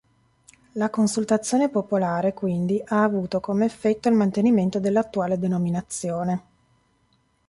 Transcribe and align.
La 0.71 0.89
consultazione 0.89 1.69
popolare 1.69 2.33
quindi 2.33 2.81
ha 2.83 3.03
avuto 3.03 3.39
come 3.39 3.65
effetto 3.65 4.09
il 4.09 4.15
mantenimento 4.15 4.79
dell'attuale 4.79 5.37
denominazione. 5.37 6.43